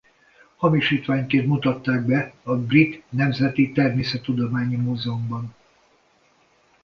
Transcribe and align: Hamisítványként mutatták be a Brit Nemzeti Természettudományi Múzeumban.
Hamisítványként 0.57 1.47
mutatták 1.47 2.05
be 2.05 2.33
a 2.43 2.55
Brit 2.55 3.03
Nemzeti 3.09 3.71
Természettudományi 3.71 4.75
Múzeumban. 4.75 5.55